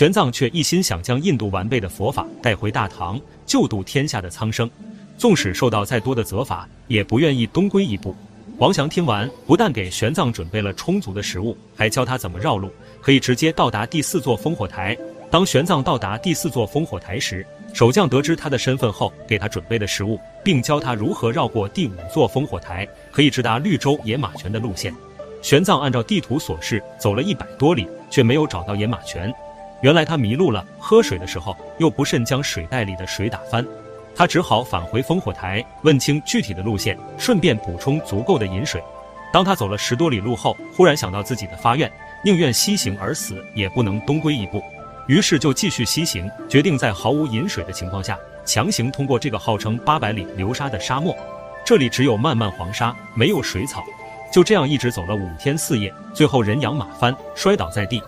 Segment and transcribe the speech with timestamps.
[0.00, 4.70] 玄奘却一心想将印度完备的佛法带回大唐，救度天下的苍生。
[5.18, 8.16] 纵使受到再多的责罚，也不愿意东归一步。
[8.56, 12.70] 王祥听完，不但给玄奘准备了充足的食物，还教他怎么绕路，
[13.02, 14.96] 可以直接到达第四座烽火台。
[15.30, 24.94] 当玄奘到达第四座烽火台时，守将得知他的身份后，给他准备的食物，并教他如何绕过第五座烽火台，可以直达绿洲野马泉的路线。
[25.42, 29.30] 玄奘按照地图所示走了一百多里，却没有找到野马泉。
[29.80, 33.66] 原来他迷路了，喝水的时候又不慎将水袋里的水打翻。
[34.14, 38.82] 他只好返回烽火台，问清具体的路线，顺便补充足够的饮水。
[39.32, 41.90] 当他走了十多里路后，忽然想到自己的发愿，
[42.24, 44.62] 宁愿西行而死，也不能东归一步。
[45.06, 51.16] 于是就继续西行，决定在毫无饮水的情况下，强行通过这个号称八百里流沙的沙漠。
[51.64, 53.84] 这里只有漫漫黄沙，没有水草。
[54.32, 58.02] 就这样一直走了五天四夜，最后人仰马翻，摔倒在地，